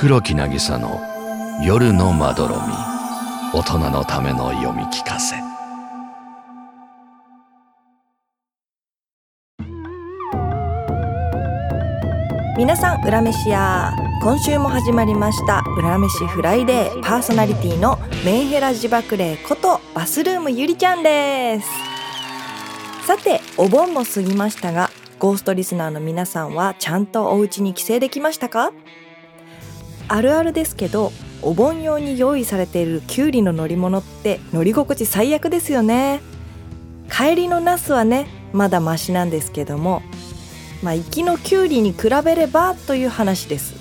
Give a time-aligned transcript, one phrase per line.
[0.00, 1.00] 黒木渚の
[1.60, 2.62] 夜のまどろみ。
[3.52, 5.34] 大人のための読み聞かせ。
[12.56, 13.92] 皆さん裏飯や
[14.22, 21.68] 今週も始まりました裏飯フライデーパーソナリティのメンヘラ自爆霊ことバスルームゆりちゃんです。
[23.04, 28.70] さてお盆も過ぎましたがゴーストリスナーの皆さんはちゃんとお家に帰省できましたか？
[30.08, 31.12] あるあるですけど
[31.42, 36.20] お盆用に用意されているきゅうりの乗り物って乗り心地最悪ですよね。
[37.10, 40.02] 帰りのナスはねまだマシなんですけども
[40.82, 43.74] まあ行きのきゅうりに比べればという話です。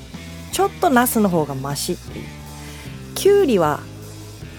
[0.51, 1.93] ちょっとナスの方がマシ。
[1.93, 2.25] っていう
[3.15, 3.79] きゅうりは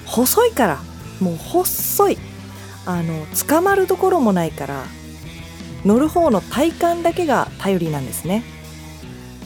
[0.07, 0.79] 細いから
[1.21, 2.19] もう細い。
[2.87, 4.85] あの捕まるところもないから
[5.85, 8.43] 乗る方の体感だけが頼りなんですね。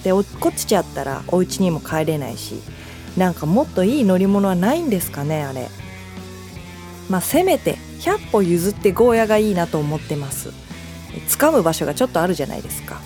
[0.04, 2.60] で落っこちちゃったらお家にも帰れないし
[3.16, 5.68] なんかもっといい乗り物はないんですかねあれ。
[7.10, 10.50] まあせめて100歩譲ってゴーヤがいいなと思ってます。
[11.28, 13.00] 掴む場所がちょっとあるじゃないですか。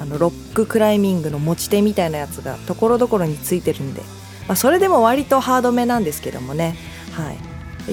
[0.00, 4.00] あのロッククライミングの持ち手みたいなやつがところどころについてるんで、
[4.48, 6.74] まあ、それでも割とハードめなんですけどもね。
[7.12, 7.36] はい。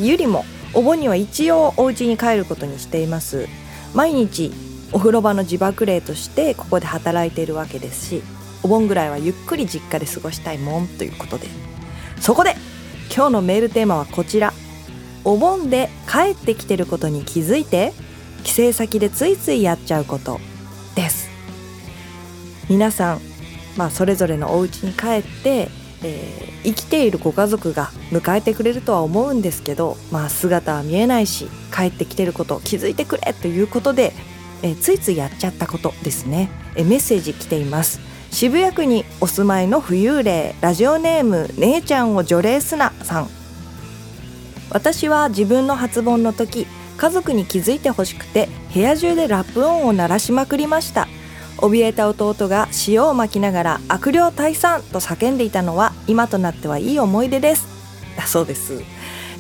[0.02, 3.48] ゆりもお盆には一応お家に帰ることにしています。
[3.94, 4.52] 毎日
[4.94, 8.24] お風呂場の自爆霊としてここで働いているわけですし
[8.64, 11.48] お盆ぐらいはゆっくり実家で過ごしたいもんということで。
[12.20, 12.56] そこで
[13.14, 14.54] 今日のメールテーマはこちら。
[15.24, 17.94] お盆で帰ってきてることに気づいて
[18.44, 20.40] 帰省先でついついやっちゃうこと
[20.96, 21.30] です。
[22.70, 23.22] 皆さん、
[23.78, 25.70] まあ、それぞれのお家に帰って
[26.04, 34.14] えー、生きているご家族が迎えてくれるとは思うんですけど、まあ、姿は見えないし帰ってきてること気づいてくれということで、
[34.64, 38.00] え、ついついやっちゃったことですね、え、メッセージ来ています。
[38.32, 43.30] 渋谷区にお住まいの浮遊霊ラジオネーム姉ちゃんを除霊すなさん。
[44.70, 51.10] 私は自分の初盆の時家族に気づいてほしくて部屋中でラップ音を鳴らしまくりました。
[51.58, 57.68] 怯えた弟が塩をまきながら悪霊退散と叫んでいたのは今となってはいい思い出です。
[58.16, 58.82] だそうです、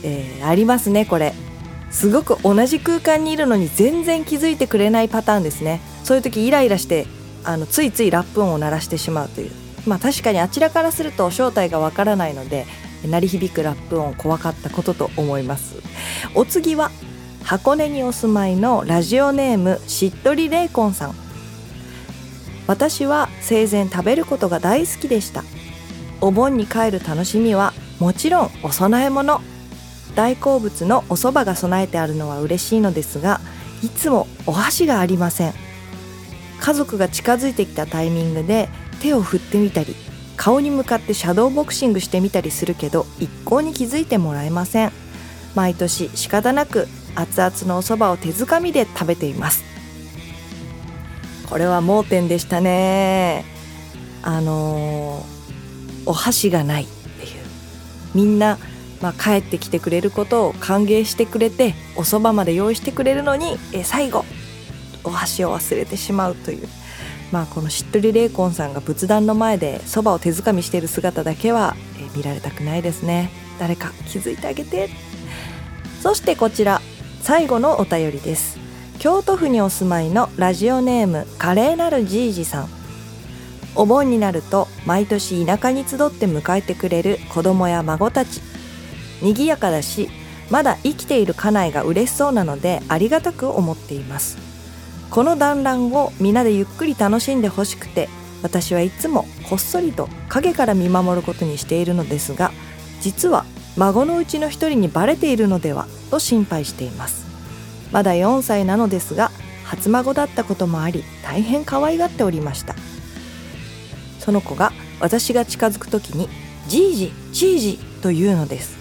[0.03, 1.33] えー、ありますねこれ。
[1.91, 5.81] すごく同じ空間にいるのに全然気づいてくれないパターンですね。
[6.03, 7.05] そういう時イライラして
[7.43, 9.51] あのついついラップ音を鳴らしてしまうという。
[9.85, 12.65] まあ確かにあちらからすると正体がわからないので
[13.05, 15.75] 鳴り響くラップ音怖かったことと思います。
[16.33, 16.91] お次は
[17.43, 21.15] 箱根にお住まいのラジオネームしっとりレイコンさん。
[22.67, 25.43] 私は生前食べることが大好きでした。
[26.21, 29.41] お盆に帰る楽しみはもちろんお供え物。
[30.15, 33.39] 大好物のお蕎麦が備えてあるのは嬉しいのですが
[33.83, 35.53] いつもお箸がありません。
[36.59, 38.69] 家族が近づいてきたタイミングで
[39.01, 39.95] 手を振ってみたり
[40.37, 44.91] 顔に向かってシャドーボクシングしてみたりするけど一向に気づいてもらえません。
[45.55, 49.63] 毎年仕方なく熱々のお蕎麦を手づかみで食べています。
[51.49, 53.43] これは盲点でしたね。
[54.23, 57.31] あのー、お箸がないっていう。
[58.13, 58.57] みんな、
[59.01, 64.25] まあ、帰ってきてくれることを歓迎してくれてお蕎麦まで用意してくれるのにえ最後
[65.03, 66.67] お箸を忘れてしまうという。
[67.31, 73.31] まあこのしっとりレイコンさんが仏壇の前でそばを手づかみしている姿だけはえ見られたくないですね。
[73.57, 74.89] 誰か気づいてあげて。
[76.01, 76.81] そしてこちら
[77.21, 78.59] 最後のお便りです。
[78.99, 82.69] 京都府にお住まいのラジオネーム華麗なるじいじさん。
[83.75, 88.50] お盆になると毎年田舎に集って迎えてくれる子供や孫たち。
[89.21, 90.09] 賑やかだし
[90.49, 94.37] まだ生きている家内が嬉しそうなのでありがたく思っています。
[95.09, 98.07] この団らんを皆でゆっくり楽しんでほしくて
[98.43, 102.51] 私はいつもこっそりと影から見守ることにしているのですが
[103.01, 103.45] 実は
[103.75, 107.25] 孫のうちの一人にバレているのではと心配しています。
[107.91, 109.31] まだ4歳なのですが
[109.65, 112.75] 初孫だったこともあり大変可愛がっておりました。
[114.19, 116.29] その子が私が近づく時に
[116.67, 118.80] 「じいじじいじ」というのです。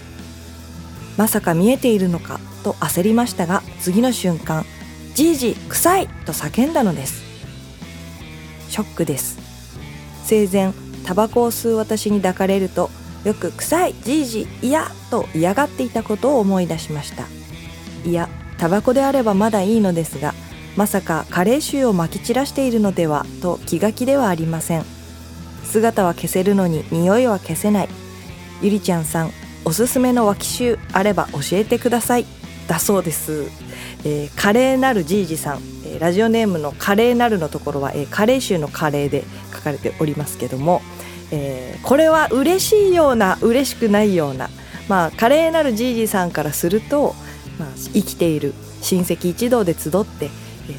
[1.17, 4.65] まさか見えているのかと焦りましたが次の瞬間
[5.13, 7.21] 「じいじ臭い!」と叫んだのです。
[8.69, 9.37] ショックです。
[10.23, 10.71] 生前
[11.05, 12.89] タバコを吸う私に抱かれると
[13.25, 13.95] よく「臭い!
[14.03, 17.25] じいじ嫌!」と嫌がっていたことを思い出しました。
[18.05, 20.33] いやタバコであればまだいいのですが
[20.75, 24.85] まさかカレー臭をまき散らしているのではと気が気ではありません。
[25.65, 27.89] 姿は消せるのに匂いは消せない。
[28.61, 29.31] ゆりちゃんさん
[29.65, 32.25] おすすめの脇臭あれば教えてください。
[32.67, 33.49] だそうです、
[34.05, 39.23] えー、カレーなるじいじさん、えー、ラジオネームのカレーなるのところは、えー、カレー臭のカレーで
[39.53, 40.81] 書かれておりますけども
[41.31, 44.49] えーこれは嬉しいような嬉しくないような。
[44.87, 47.15] まあ華麗なるじいじさんからすると、
[47.57, 50.29] まあ、生きている親戚一同で集って、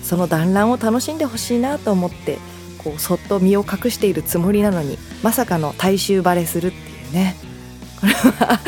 [0.02, 2.38] その団らんを楽しんでほしいなと思って
[2.78, 7.51] こうそっと身を隠しているつもりなのにまさかの大衆バレするっていうね。
[8.02, 8.60] これは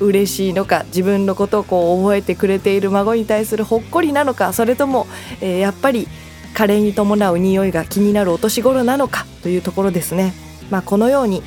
[0.00, 5.06] 嬉しいのか自分のことをこう覚えてくれている孫に対するほっこりなのかそれとも、
[5.40, 6.08] えーやっぱり
[6.52, 10.34] 加齢に伴う匂いが気になるお年頃なのかというところですね。
[10.68, 11.42] まあ、このように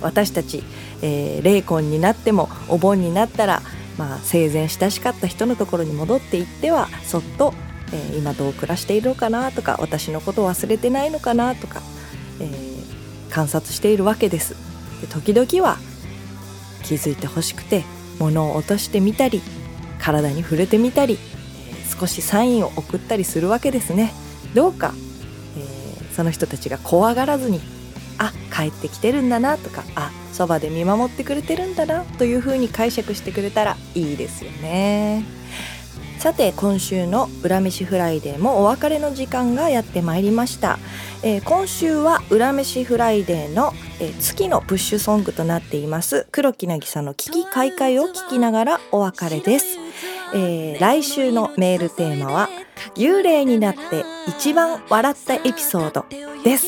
[0.00, 0.64] 私たち、
[1.02, 3.62] えー霊魂になってもお盆になったら、
[3.98, 7.52] まあ、生前親しかった人のところに戻っていってはそっと、
[7.92, 11.82] えー今どう暮らしているのかなとか私のことを忘れてないのかなとか、
[12.40, 12.76] えー
[13.30, 14.56] 観察しているわけです。
[15.02, 15.76] で時々は
[16.86, 17.84] 気づいてほしくて
[18.18, 19.42] 物を落としてみたり
[20.00, 21.18] 体に触れてみたり、
[21.70, 24.12] えー少しサインを送ったりするわけですね。
[24.54, 24.92] どうか、
[25.56, 27.60] えーその人たちが怖がらずに
[28.18, 35.24] あ帰ってきてるんだなとかあそばで見守ってくれてるんだなというふうに解釈してくれたらいいですよね
[36.26, 40.80] さて今週の「うらめしフライデー」もお別れの時間がやってまいりました、
[41.22, 46.26] えー今週は「うらめしフライデーの」えー月のプッシュソングとなっています。
[46.32, 49.78] 黒木なぎさの「危機開会」を聞きながらお別れです、
[50.34, 52.48] えー来週のメールテーマは
[52.98, 56.06] 「幽霊になって一番笑ったエピソード」
[56.42, 56.66] です。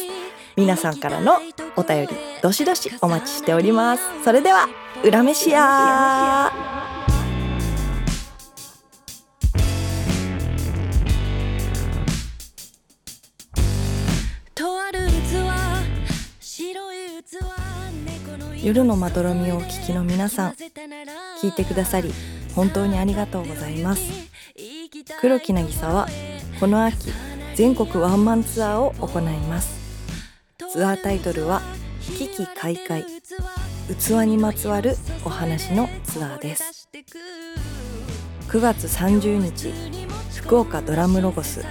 [0.55, 1.41] 皆さんからの
[1.75, 2.09] お便り
[2.43, 4.05] どしどしお待ちしております。
[4.23, 4.69] それでは
[5.03, 6.78] 裏飯や
[18.63, 20.53] 夜のまどろみをお聞きの皆さん
[21.41, 22.13] 聞いてくださり
[22.55, 24.03] 本当にありがとうございます。
[25.21, 26.09] 黒木渚は
[26.59, 27.13] この秋
[27.55, 29.79] 全国ワンマンツアーを行います。
[30.71, 31.63] ツアータイトルは
[32.17, 36.89] 「危機開会器にまつわるお話のツアーです。
[38.49, 39.73] 9月30日
[40.35, 41.65] 福岡ドラムロゴス。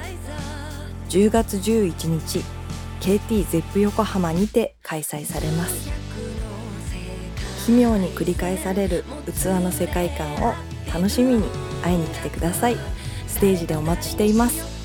[1.10, 2.44] 10月11日
[3.02, 6.07] KT ゼップ横浜にて開催されます。
[7.68, 10.54] 奇妙に繰り返される器の世界観を
[10.94, 11.44] 楽しみに
[11.84, 12.78] 会いに来てください。
[13.28, 14.77] ステージでお待ちしています。